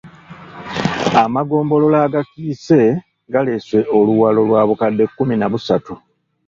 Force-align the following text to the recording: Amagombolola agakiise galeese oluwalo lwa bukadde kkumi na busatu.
Amagombolola 1.23 1.97
agakiise 2.07 2.79
galeese 3.33 3.79
oluwalo 3.97 4.39
lwa 4.49 4.61
bukadde 4.69 5.03
kkumi 5.07 5.35
na 5.37 5.47
busatu. 5.51 5.93